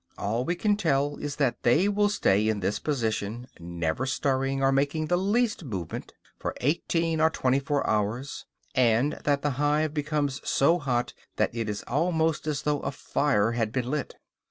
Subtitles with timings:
[0.17, 4.71] All we can tell is that they will stay in this position, never stirring or
[4.71, 10.41] making the least movement, for eighteen or twenty four hours, and that the hive becomes
[10.43, 14.15] so hot that it is almost as though a fire had been lit.